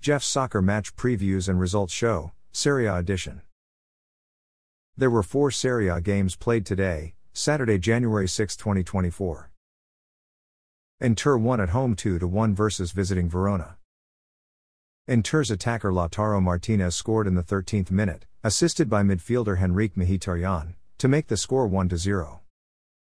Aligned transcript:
Jeff's 0.00 0.24
Soccer 0.24 0.62
Match 0.62 0.96
Previews 0.96 1.46
and 1.46 1.60
Results 1.60 1.92
Show, 1.92 2.32
Serie 2.52 2.86
A 2.86 2.96
Edition. 2.96 3.42
There 4.96 5.10
were 5.10 5.22
four 5.22 5.50
Serie 5.50 5.88
A 5.88 6.00
games 6.00 6.36
played 6.36 6.64
today, 6.64 7.12
Saturday, 7.34 7.78
January 7.78 8.26
6, 8.26 8.56
2024. 8.56 9.50
Inter 11.02 11.36
won 11.36 11.60
at 11.60 11.68
home 11.68 11.94
2 11.94 12.18
1 12.18 12.54
versus 12.54 12.92
visiting 12.92 13.28
Verona. 13.28 13.76
Inter's 15.06 15.50
attacker 15.50 15.92
Lautaro 15.92 16.42
Martinez 16.42 16.94
scored 16.94 17.26
in 17.26 17.34
the 17.34 17.42
13th 17.42 17.90
minute, 17.90 18.24
assisted 18.42 18.88
by 18.88 19.02
midfielder 19.02 19.58
Henrikh 19.58 19.96
Mkhitaryan, 19.96 20.76
to 20.96 21.08
make 21.08 21.26
the 21.26 21.36
score 21.36 21.66
1 21.66 21.94
0. 21.94 22.40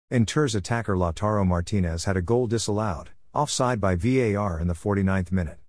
Inter's 0.10 0.56
attacker 0.56 0.96
Lautaro 0.96 1.46
Martinez 1.46 2.06
had 2.06 2.16
a 2.16 2.22
goal 2.22 2.48
disallowed, 2.48 3.10
offside 3.34 3.82
by 3.82 3.96
VAR 3.96 4.62
in 4.62 4.70
the 4.70 4.74
49th 4.74 5.34
minute. 5.34 5.60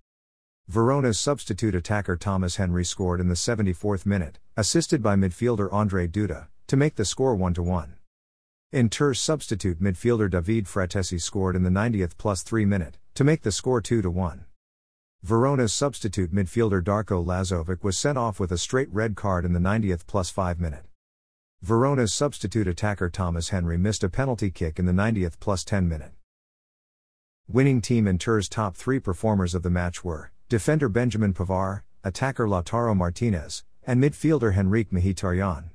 Verona's 0.69 1.17
substitute 1.17 1.73
attacker 1.75 2.17
Thomas 2.17 2.57
Henry 2.57 2.83
scored 2.83 3.21
in 3.21 3.29
the 3.29 3.35
74th 3.35 4.05
minute, 4.05 4.37
assisted 4.57 5.01
by 5.01 5.15
midfielder 5.15 5.71
Andre 5.71 6.07
Duda, 6.07 6.47
to 6.67 6.75
make 6.75 6.95
the 6.95 7.05
score 7.05 7.33
1 7.35 7.53
1. 7.53 7.95
Inter's 8.73 9.21
substitute 9.21 9.81
midfielder 9.81 10.29
David 10.29 10.65
Frattesi 10.65 11.21
scored 11.21 11.55
in 11.55 11.63
the 11.63 11.69
90th 11.69 12.17
plus 12.17 12.43
3 12.43 12.65
minute, 12.65 12.97
to 13.13 13.23
make 13.23 13.43
the 13.43 13.51
score 13.53 13.79
2 13.79 14.01
1. 14.11 14.43
Verona's 15.23 15.73
substitute 15.73 16.35
midfielder 16.35 16.83
Darko 16.83 17.25
Lazovic 17.25 17.81
was 17.81 17.97
sent 17.97 18.17
off 18.17 18.37
with 18.37 18.51
a 18.51 18.57
straight 18.57 18.91
red 18.91 19.15
card 19.15 19.45
in 19.45 19.53
the 19.53 19.59
90th 19.61 20.05
plus 20.05 20.29
5 20.29 20.59
minute. 20.59 20.83
Verona's 21.63 22.13
substitute 22.13 22.67
attacker 22.67 23.09
Thomas 23.09 23.49
Henry 23.49 23.77
missed 23.77 24.03
a 24.03 24.09
penalty 24.09 24.51
kick 24.51 24.79
in 24.79 24.85
the 24.85 24.91
90th 24.91 25.39
plus 25.39 25.63
10 25.63 25.87
minute. 25.87 26.11
Winning 27.47 27.79
team 27.79 28.05
Inter's 28.05 28.49
top 28.49 28.75
three 28.75 28.99
performers 28.99 29.55
of 29.55 29.63
the 29.63 29.69
match 29.69 30.03
were 30.03 30.33
defender 30.49 30.87
Benjamin 30.87 31.33
Pavard, 31.33 31.81
attacker 32.05 32.47
Lautaro 32.47 32.95
Martinez, 32.95 33.65
and 33.85 34.01
midfielder 34.01 34.53
Henrikh 34.53 34.91
Mkhitaryan. 34.91 35.71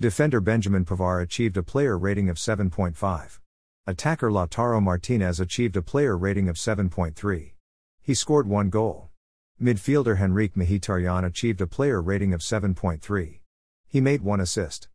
Defender 0.00 0.40
Benjamin 0.40 0.84
Pavard 0.84 1.22
achieved 1.22 1.56
a 1.56 1.62
player 1.62 1.96
rating 1.96 2.28
of 2.28 2.36
7.5. 2.36 3.38
Attacker 3.86 4.28
Lautaro 4.28 4.82
Martinez 4.82 5.38
achieved 5.38 5.76
a 5.76 5.82
player 5.82 6.18
rating 6.18 6.48
of 6.48 6.56
7.3. 6.56 7.52
He 8.02 8.14
scored 8.14 8.48
one 8.48 8.70
goal. 8.70 9.10
Midfielder 9.62 10.18
Henrikh 10.18 10.54
Mkhitaryan 10.54 11.24
achieved 11.24 11.60
a 11.60 11.68
player 11.68 12.02
rating 12.02 12.34
of 12.34 12.40
7.3. 12.40 13.38
He 13.86 14.00
made 14.00 14.22
one 14.22 14.40
assist. 14.40 14.88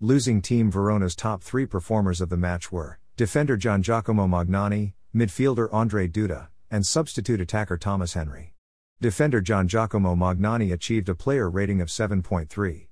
Losing 0.00 0.40
team 0.40 0.72
Verona's 0.72 1.14
top 1.14 1.42
three 1.42 1.66
performers 1.66 2.22
of 2.22 2.30
the 2.30 2.38
match 2.38 2.72
were 2.72 2.98
defender 3.18 3.58
Giangiacomo 3.58 4.26
Magnani, 4.26 4.94
midfielder 5.14 5.68
Andre 5.70 6.08
Duda, 6.08 6.48
and 6.70 6.86
substitute 6.86 7.40
attacker 7.40 7.76
Thomas 7.76 8.14
Henry. 8.14 8.54
Defender 9.00 9.40
Giangiacomo 9.40 10.16
Magnani 10.16 10.72
achieved 10.72 11.08
a 11.08 11.14
player 11.14 11.48
rating 11.48 11.80
of 11.80 11.88
7.3. 11.88 12.86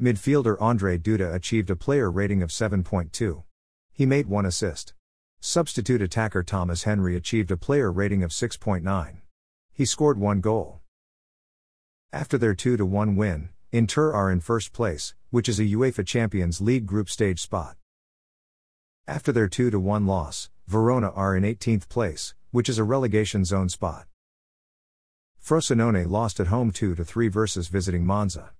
Midfielder 0.00 0.56
Andre 0.60 0.98
Duda 0.98 1.32
achieved 1.34 1.70
a 1.70 1.76
player 1.76 2.10
rating 2.10 2.42
of 2.42 2.50
7.2. 2.50 3.44
He 3.92 4.06
made 4.06 4.26
one 4.26 4.44
assist. 4.44 4.94
Substitute 5.40 6.02
attacker 6.02 6.42
Thomas 6.42 6.82
Henry 6.82 7.16
achieved 7.16 7.50
a 7.50 7.56
player 7.56 7.90
rating 7.90 8.22
of 8.22 8.30
6.9. 8.30 9.16
He 9.72 9.84
scored 9.84 10.18
one 10.18 10.40
goal. 10.40 10.80
After 12.12 12.36
their 12.36 12.54
2 12.54 12.84
1 12.84 13.16
win, 13.16 13.48
Inter 13.70 14.12
are 14.12 14.30
in 14.30 14.40
first 14.40 14.72
place, 14.72 15.14
which 15.30 15.48
is 15.48 15.58
a 15.58 15.64
UEFA 15.64 16.06
Champions 16.06 16.60
League 16.60 16.84
group 16.84 17.08
stage 17.08 17.40
spot. 17.40 17.76
After 19.06 19.32
their 19.32 19.48
2 19.48 19.80
1 19.80 20.06
loss, 20.06 20.50
Verona 20.66 21.10
are 21.10 21.34
in 21.34 21.42
18th 21.42 21.88
place, 21.88 22.34
which 22.52 22.68
is 22.68 22.78
a 22.78 22.84
relegation 22.84 23.44
zone 23.44 23.68
spot. 23.68 24.06
Frosinone 25.44 26.08
lost 26.08 26.38
at 26.38 26.46
home 26.46 26.70
2 26.70 26.94
3 26.94 27.28
versus 27.28 27.66
visiting 27.66 28.06
Monza. 28.06 28.52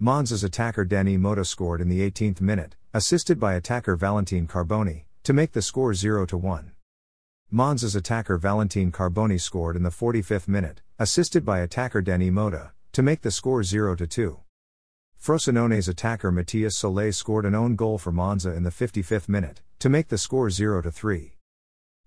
Monza's 0.00 0.42
attacker 0.42 0.84
Dani 0.84 1.16
Mota 1.16 1.44
scored 1.44 1.80
in 1.80 1.88
the 1.88 2.00
18th 2.00 2.40
minute, 2.40 2.74
assisted 2.92 3.38
by 3.38 3.54
attacker 3.54 3.94
Valentin 3.94 4.48
Carboni, 4.48 5.04
to 5.22 5.32
make 5.32 5.52
the 5.52 5.62
score 5.62 5.94
0 5.94 6.26
1. 6.26 6.72
Monza's 7.52 7.94
attacker 7.94 8.36
Valentin 8.36 8.90
Carboni 8.90 9.40
scored 9.40 9.76
in 9.76 9.84
the 9.84 9.90
45th 9.90 10.48
minute, 10.48 10.82
assisted 10.98 11.44
by 11.44 11.60
attacker 11.60 12.02
Dani 12.02 12.32
Mota, 12.32 12.72
to 12.90 13.02
make 13.02 13.20
the 13.20 13.30
score 13.30 13.62
0 13.62 13.94
2. 13.94 14.40
Frosinone's 15.22 15.88
attacker 15.88 16.32
Matthias 16.32 16.76
Soulé 16.76 17.14
scored 17.14 17.44
an 17.44 17.54
own 17.54 17.76
goal 17.76 17.98
for 17.98 18.10
Monza 18.10 18.52
in 18.52 18.64
the 18.64 18.70
55th 18.70 19.28
minute, 19.28 19.62
to 19.78 19.88
make 19.88 20.08
the 20.08 20.18
score 20.18 20.50
0 20.50 20.82
3. 20.82 21.33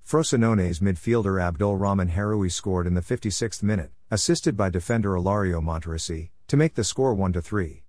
Frosinone's 0.08 0.80
midfielder 0.80 1.44
Abdul 1.44 1.76
Rahman 1.76 2.12
Harroui 2.12 2.50
scored 2.50 2.88
in 2.88 2.94
the 2.94 3.02
56th 3.02 3.62
minute, 3.62 3.92
assisted 4.10 4.56
by 4.56 4.70
defender 4.70 5.18
Ilario 5.18 5.60
Monterisi, 5.60 6.30
to 6.48 6.56
make 6.56 6.76
the 6.76 6.86
score 6.86 7.14
1 7.14 7.34
3. 7.34 7.84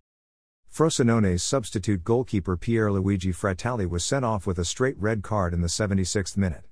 Frosinone's 0.69 1.45
substitute 1.45 2.03
goalkeeper 2.03 2.57
Pierluigi 2.57 3.33
Frattali 3.33 3.89
was 3.89 4.05
sent 4.05 4.25
off 4.25 4.49
with 4.49 4.59
a 4.59 4.65
straight 4.65 4.99
red 4.99 5.23
card 5.23 5.55
in 5.55 5.61
the 5.61 5.69
76th 5.69 6.37
minute. 6.37 6.65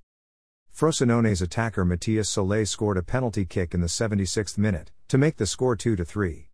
Frosinone's 0.75 1.41
attacker 1.41 1.85
Matthias 1.85 2.29
Soulé 2.29 2.67
scored 2.67 2.99
a 2.99 3.05
penalty 3.05 3.45
kick 3.45 3.73
in 3.73 3.81
the 3.81 3.87
76th 3.87 4.59
minute, 4.59 4.91
to 5.07 5.17
make 5.17 5.37
the 5.37 5.47
score 5.47 5.77
2 5.77 5.95
3. 5.95 6.49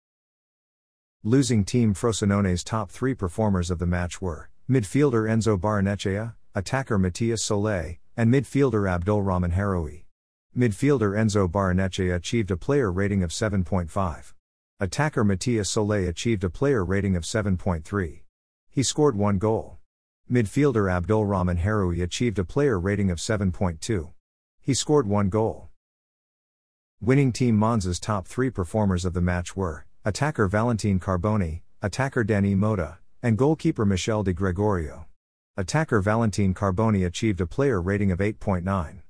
Losing 1.24 1.64
team 1.64 1.94
Frosinone's 1.94 2.62
top 2.62 2.90
three 2.90 3.14
performers 3.14 3.70
of 3.70 3.78
the 3.78 3.86
match 3.86 4.20
were 4.20 4.50
midfielder 4.68 5.26
Enzo 5.26 5.58
Barrenechea, 5.58 6.34
attacker 6.54 6.98
Matthias 6.98 7.42
Soulé, 7.42 7.96
and 8.16 8.32
midfielder 8.32 8.90
Abdul 8.90 9.22
Rahman 9.22 9.52
Harroui. 9.52 10.04
Midfielder 10.56 11.16
Enzo 11.16 11.48
Barrenechea 11.50 12.14
achieved 12.14 12.50
a 12.50 12.56
player 12.56 12.92
rating 12.92 13.22
of 13.22 13.30
7.5. 13.30 14.34
Attacker 14.80 15.24
Matthias 15.24 15.74
Soulé 15.74 16.08
achieved 16.08 16.44
a 16.44 16.50
player 16.50 16.84
rating 16.84 17.16
of 17.16 17.22
7.3. 17.22 18.20
He 18.68 18.82
scored 18.82 19.16
one 19.16 19.38
goal. 19.38 19.78
Midfielder 20.30 20.90
Abdul 20.90 21.24
Rahman 21.24 21.58
Harroui 21.58 22.02
achieved 22.02 22.38
a 22.38 22.44
player 22.44 22.78
rating 22.78 23.10
of 23.10 23.18
7.2. 23.18 24.12
He 24.60 24.74
scored 24.74 25.06
one 25.06 25.28
goal. 25.28 25.70
Winning 27.00 27.32
Team 27.32 27.58
Monza's 27.58 27.98
top 27.98 28.28
three 28.28 28.50
performers 28.50 29.04
of 29.04 29.14
the 29.14 29.20
match 29.20 29.56
were 29.56 29.86
attacker 30.04 30.48
Valentin 30.48 31.00
Carboni, 31.00 31.62
attacker 31.80 32.24
Dani 32.24 32.56
Mota, 32.56 32.98
and 33.22 33.38
goalkeeper 33.38 33.84
Michel 33.84 34.22
de 34.22 34.32
Gregorio. 34.32 35.06
Attacker 35.54 36.00
Valentin 36.00 36.54
Carboni 36.54 37.04
achieved 37.04 37.38
a 37.38 37.46
player 37.46 37.78
rating 37.78 38.10
of 38.10 38.20
8.9. 38.20 39.02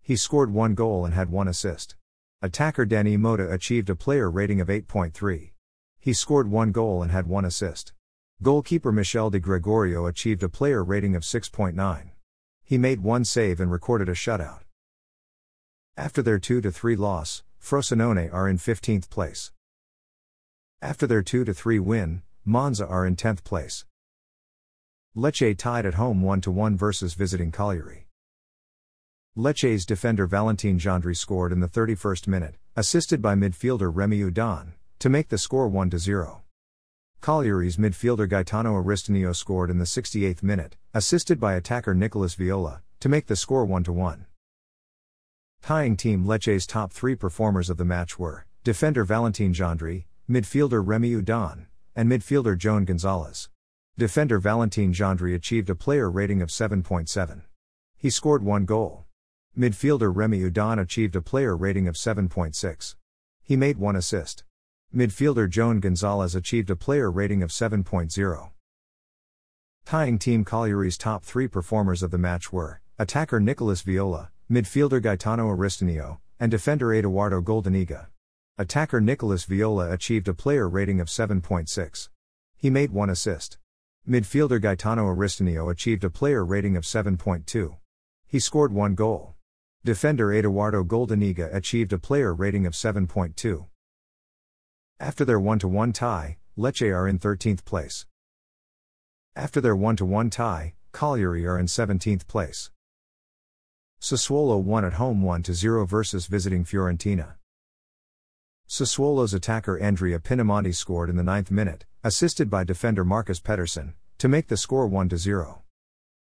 He 0.00 0.16
scored 0.16 0.50
one 0.50 0.74
goal 0.74 1.04
and 1.04 1.12
had 1.12 1.28
one 1.28 1.46
assist. 1.46 1.94
Attacker 2.40 2.86
Dani 2.86 3.18
Mota 3.18 3.52
achieved 3.52 3.90
a 3.90 3.94
player 3.94 4.30
rating 4.30 4.62
of 4.62 4.68
8.3. 4.68 5.50
He 5.98 6.12
scored 6.14 6.50
one 6.50 6.72
goal 6.72 7.02
and 7.02 7.12
had 7.12 7.26
one 7.26 7.44
assist. 7.44 7.92
Goalkeeper 8.42 8.92
Michel 8.92 9.28
de 9.28 9.38
Gregorio 9.38 10.06
achieved 10.06 10.42
a 10.42 10.48
player 10.48 10.82
rating 10.82 11.14
of 11.14 11.22
6.9. 11.22 12.12
He 12.64 12.78
made 12.78 13.02
one 13.02 13.26
save 13.26 13.60
and 13.60 13.70
recorded 13.70 14.08
a 14.08 14.12
shutout. 14.12 14.60
After 15.98 16.22
their 16.22 16.38
2 16.38 16.62
3 16.62 16.96
loss, 16.96 17.42
Frosinone 17.62 18.32
are 18.32 18.48
in 18.48 18.56
15th 18.56 19.10
place. 19.10 19.52
After 20.80 21.06
their 21.06 21.22
2 21.22 21.44
3 21.44 21.78
win, 21.78 22.22
Monza 22.42 22.86
are 22.86 23.04
in 23.04 23.16
10th 23.16 23.44
place. 23.44 23.84
Lecce 25.16 25.58
tied 25.58 25.86
at 25.86 25.94
home 25.94 26.22
1 26.22 26.42
1 26.42 26.76
versus 26.76 27.14
visiting 27.14 27.50
Cagliari. 27.50 28.06
Lecce's 29.36 29.84
defender 29.84 30.24
Valentin 30.24 30.78
Gendrey 30.78 31.16
scored 31.16 31.50
in 31.50 31.58
the 31.58 31.66
31st 31.66 32.28
minute, 32.28 32.54
assisted 32.76 33.20
by 33.20 33.34
midfielder 33.34 33.90
Remy 33.92 34.22
Oudin, 34.22 34.74
to 35.00 35.08
make 35.08 35.28
the 35.28 35.36
score 35.36 35.66
1 35.66 35.98
0. 35.98 36.42
Cagliari's 37.20 37.76
midfielder 37.76 38.28
Gaetano 38.28 38.80
Oristanio 38.80 39.34
scored 39.34 39.68
in 39.68 39.78
the 39.78 39.84
68th 39.84 40.44
minute, 40.44 40.76
assisted 40.94 41.40
by 41.40 41.54
attacker 41.54 41.92
Nicolas 41.92 42.34
Viola, 42.34 42.80
to 43.00 43.08
make 43.08 43.26
the 43.26 43.34
score 43.34 43.64
1 43.64 43.82
1. 43.82 44.26
Tying 45.60 45.96
team 45.96 46.24
Lecce's 46.24 46.68
top 46.68 46.92
three 46.92 47.16
performers 47.16 47.68
of 47.68 47.78
the 47.78 47.84
match 47.84 48.16
were 48.16 48.46
defender 48.62 49.02
Valentin 49.02 49.52
Gendrey, 49.52 50.04
midfielder 50.30 50.80
Remy 50.86 51.14
Oudin, 51.14 51.66
and 51.96 52.08
midfielder 52.08 52.56
Joan 52.56 52.84
Gonzalez. 52.84 53.48
Defender 53.98 54.38
Valentin 54.38 54.92
Gendrey 54.92 55.34
achieved 55.34 55.68
a 55.68 55.74
player 55.74 56.10
rating 56.10 56.40
of 56.40 56.48
7.7. 56.48 57.42
He 57.96 58.08
scored 58.08 58.42
one 58.42 58.64
goal. 58.64 59.04
Midfielder 59.58 60.10
Remy 60.14 60.42
Oudin 60.44 60.78
achieved 60.78 61.16
a 61.16 61.20
player 61.20 61.56
rating 61.56 61.86
of 61.86 61.96
7.6. 61.96 62.94
He 63.42 63.56
made 63.56 63.76
one 63.76 63.96
assist. 63.96 64.44
Midfielder 64.94 65.48
Joan 65.48 65.80
Gonzalez 65.80 66.34
achieved 66.34 66.70
a 66.70 66.76
player 66.76 67.10
rating 67.10 67.42
of 67.42 67.50
7.0. 67.50 68.50
Tying 69.84 70.18
Team 70.18 70.44
Cagliari's 70.44 70.96
top 70.96 71.24
three 71.24 71.48
performers 71.48 72.02
of 72.02 72.10
the 72.10 72.18
match 72.18 72.52
were 72.52 72.80
attacker 72.98 73.38
Nicolas 73.38 73.82
Viola, 73.82 74.30
midfielder 74.50 75.02
Gaetano 75.02 75.46
Oristanio, 75.48 76.18
and 76.38 76.50
defender 76.50 76.94
Eduardo 76.94 77.40
Goldaniga. 77.40 78.06
Attacker 78.58 79.00
Nicolas 79.00 79.44
Viola 79.44 79.90
achieved 79.92 80.28
a 80.28 80.34
player 80.34 80.68
rating 80.68 81.00
of 81.00 81.08
7.6. 81.08 82.08
He 82.56 82.68
made 82.68 82.90
one 82.90 83.10
assist. 83.10 83.58
Midfielder 84.08 84.60
Gaetano 84.60 85.04
Oristanio 85.04 85.70
achieved 85.70 86.04
a 86.04 86.10
player 86.10 86.44
rating 86.44 86.76
of 86.76 86.84
7.2. 86.84 87.76
He 88.26 88.38
scored 88.40 88.72
one 88.72 88.94
goal. 88.94 89.34
Defender 89.84 90.32
Eduardo 90.32 90.84
Goldaniga 90.84 91.54
achieved 91.54 91.92
a 91.92 91.98
player 91.98 92.34
rating 92.34 92.66
of 92.66 92.72
7.2. 92.72 93.66
After 94.98 95.24
their 95.24 95.40
1 95.40 95.60
1 95.60 95.92
tie, 95.92 96.38
Lecce 96.56 96.94
are 96.94 97.06
in 97.08 97.18
13th 97.18 97.64
place. 97.64 98.06
After 99.36 99.60
their 99.60 99.76
1 99.76 99.96
1 99.96 100.30
tie, 100.30 100.74
Cagliari 100.92 101.46
are 101.46 101.58
in 101.58 101.66
17th 101.66 102.26
place. 102.26 102.70
Sassuolo 104.00 104.60
won 104.60 104.84
at 104.84 104.94
home 104.94 105.22
1 105.22 105.44
0 105.44 105.86
versus 105.86 106.26
visiting 106.26 106.64
Fiorentina. 106.64 107.34
Sassuolo's 108.68 109.34
attacker 109.34 109.78
Andrea 109.78 110.18
Pinamonti 110.18 110.74
scored 110.74 111.10
in 111.10 111.16
the 111.16 111.22
ninth 111.22 111.50
minute, 111.50 111.84
assisted 112.02 112.48
by 112.48 112.64
defender 112.64 113.04
Marcus 113.04 113.40
Pedersen, 113.40 113.94
to 114.18 114.28
make 114.28 114.48
the 114.48 114.56
score 114.56 114.86
1 114.86 115.16
0. 115.16 115.62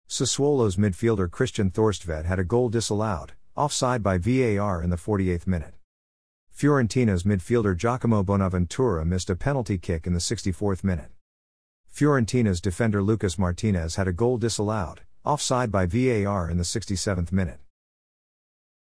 Sassuolo's 0.07 0.75
midfielder 0.75 1.31
Christian 1.31 1.71
Thorstvedt 1.71 2.25
had 2.25 2.39
a 2.39 2.43
goal 2.43 2.67
disallowed, 2.67 3.31
offside 3.55 4.03
by 4.03 4.17
VAR 4.17 4.83
in 4.83 4.89
the 4.89 4.97
48th 4.97 5.47
minute. 5.47 5.73
Fiorentina's 6.51 7.23
midfielder 7.23 7.75
Giacomo 7.75 8.21
Bonaventura 8.21 9.05
missed 9.05 9.29
a 9.29 9.35
penalty 9.35 9.77
kick 9.77 10.05
in 10.05 10.13
the 10.13 10.19
64th 10.19 10.83
minute. 10.83 11.11
Fiorentina's 11.87 12.61
defender 12.61 13.01
Lucas 13.01 13.39
Martinez 13.39 13.95
had 13.95 14.07
a 14.07 14.13
goal 14.13 14.37
disallowed, 14.37 15.01
offside 15.23 15.71
by 15.71 15.85
VAR 15.85 16.49
in 16.49 16.57
the 16.57 16.63
67th 16.63 17.31
minute. 17.31 17.59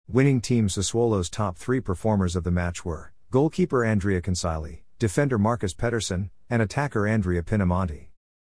Winning 0.07 0.43
team 0.43 0.69
Sassuolo's 0.69 1.31
top 1.31 1.57
three 1.57 1.81
performers 1.81 2.37
of 2.37 2.45
the 2.45 2.51
match 2.51 2.85
were 2.85 3.13
goalkeeper 3.31 3.85
Andrea 3.85 4.21
Consigli, 4.21 4.84
defender 5.05 5.37
Marcus 5.37 5.75
Pedersen, 5.75 6.31
and 6.49 6.63
attacker 6.63 7.07
Andrea 7.07 7.43
Pinamonti. 7.43 8.07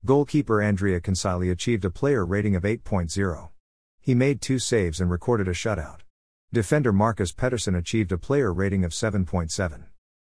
Goalkeeper 0.03 0.63
Andrea 0.63 0.99
Consigli 0.99 1.51
achieved 1.51 1.85
a 1.85 1.91
player 1.91 2.25
rating 2.25 2.55
of 2.55 2.63
8.0. 2.63 3.49
He 4.01 4.15
made 4.15 4.41
two 4.41 4.57
saves 4.57 4.99
and 4.99 5.11
recorded 5.11 5.47
a 5.47 5.51
shutout. 5.51 5.99
Defender 6.51 6.91
Marcus 6.91 7.31
Pedersen 7.31 7.75
achieved 7.75 8.11
a 8.11 8.17
player 8.17 8.51
rating 8.51 8.83
of 8.83 8.93
7.7. 8.93 9.83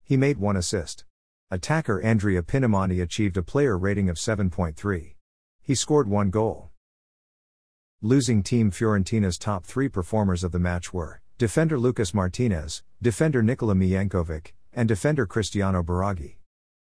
He 0.03 0.15
made 0.15 0.37
one 0.37 0.55
assist. 0.55 1.03
Attacker 1.49 1.99
Andrea 2.03 2.43
Pinamonti 2.43 3.01
achieved 3.01 3.35
a 3.35 3.41
player 3.41 3.75
rating 3.75 4.07
of 4.07 4.17
7.3. 4.17 5.15
He 5.63 5.73
scored 5.73 6.07
one 6.07 6.29
goal. 6.29 6.69
Losing 8.03 8.43
team 8.43 8.69
Fiorentina's 8.69 9.39
top 9.39 9.65
three 9.65 9.89
performers 9.89 10.43
of 10.43 10.51
the 10.51 10.59
match 10.59 10.93
were 10.93 11.21
defender 11.39 11.79
Lucas 11.79 12.13
Martinez, 12.13 12.83
defender 13.01 13.41
Nikola 13.41 13.73
Milenkovic, 13.73 14.53
and 14.75 14.87
defender 14.87 15.25
Cristiano 15.25 15.83
Biraghi. 15.83 16.37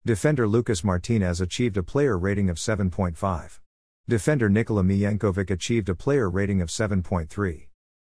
Defender 0.04 0.48
Lucas 0.48 0.82
Martinez 0.82 1.40
achieved 1.40 1.76
a 1.76 1.82
player 1.82 2.18
rating 2.18 2.48
of 2.48 2.56
7.5. 2.56 3.60
Defender 4.08 4.48
Nikola 4.48 4.82
Milenkovic 4.82 5.50
achieved 5.50 5.88
a 5.88 5.94
player 5.94 6.30
rating 6.30 6.60
of 6.62 6.68
7.3. 6.68 7.66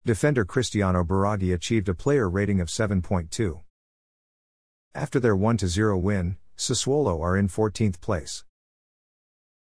Defender 0.05 0.45
Cristiano 0.45 1.03
Biraghi 1.03 1.53
achieved 1.53 1.89
a 1.89 1.93
player 1.93 2.29
rating 2.29 2.61
of 2.61 2.67
7.2. 2.67 3.61
After 4.95 5.19
their 5.19 5.35
1 5.35 5.57
0 5.57 5.97
win, 5.97 6.37
Sassuolo 6.57 7.21
are 7.21 7.37
in 7.37 7.47
14th 7.47 8.01
place. 8.01 8.43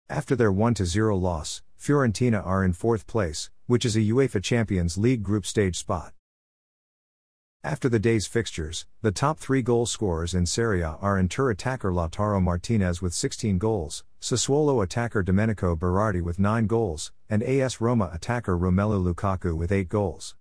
After 0.09 0.37
their 0.37 0.53
1 0.53 0.77
0 0.77 1.17
loss, 1.17 1.63
Fiorentina 1.79 2.45
are 2.45 2.65
in 2.65 2.73
fourth 2.73 3.07
place, 3.07 3.51
which 3.67 3.85
is 3.85 3.97
a 3.97 4.01
UEFA 4.01 4.43
Champions 4.43 4.97
League 4.97 5.23
group 5.23 5.47
stage 5.47 5.79
spot. 5.79 6.13
After 7.65 7.89
the 7.89 7.99
day's 7.99 8.27
fixtures, 8.27 8.85
the 9.01 9.11
top 9.11 9.39
three 9.39 9.63
goal 9.63 9.87
scorers 9.87 10.35
in 10.35 10.45
Serie 10.45 10.83
A 10.83 10.99
are 11.01 11.19
Inter 11.19 11.49
attacker 11.49 11.91
Lautaro 11.91 12.43
Martinez 12.43 13.01
with 13.01 13.15
16 13.15 13.57
goals, 13.57 14.05
Sassuolo 14.21 14.83
attacker 14.83 15.23
Domenico 15.23 15.75
Berardi 15.75 16.21
with 16.21 16.39
9 16.39 16.67
goals, 16.67 17.11
and 17.31 17.43
AS 17.43 17.81
Roma 17.81 18.11
attacker 18.13 18.59
Romelu 18.59 19.03
Lukaku 19.03 19.57
with 19.57 19.73
8 19.73 19.89
goals. 19.89 20.37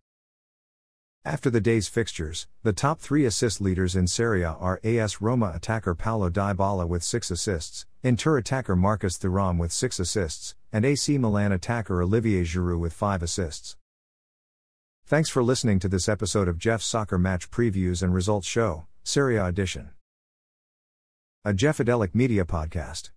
After 1.23 1.49
the 1.49 1.61
day's 1.61 1.87
fixtures, 1.87 2.47
the 2.61 2.73
top 2.73 2.99
three 2.99 3.23
assist 3.23 3.61
leaders 3.61 3.95
in 3.95 4.05
Serie 4.07 4.43
A 4.43 4.49
are 4.49 4.81
AS 4.83 5.21
Roma 5.21 5.53
attacker 5.55 5.95
Paulo 5.95 6.29
Dybala 6.29 6.85
with 6.85 7.03
6 7.03 7.31
assists, 7.31 7.85
Inter 8.01 8.35
attacker 8.35 8.75
Marcus 8.75 9.17
Thuram 9.17 9.57
with 9.57 9.71
6 9.71 9.97
assists, 9.97 10.55
and 10.73 10.83
AC 10.83 11.17
Milan 11.17 11.53
attacker 11.53 12.03
Olivier 12.03 12.43
Giroud 12.43 12.79
with 12.79 12.91
5 12.91 13.23
assists. 13.23 13.77
Thanks 15.05 15.29
for 15.29 15.43
listening 15.43 15.79
to 15.79 15.89
this 15.89 16.07
episode 16.07 16.47
of 16.47 16.57
Jeff's 16.57 16.85
Soccer 16.85 17.17
Match 17.17 17.51
Previews 17.51 18.01
and 18.01 18.13
Results 18.13 18.47
Show, 18.47 18.87
Serie 19.03 19.35
A 19.35 19.45
Edition. 19.45 19.89
A 21.43 21.51
Jeffadelic 21.51 22.15
Media 22.15 22.45
Podcast. 22.45 23.09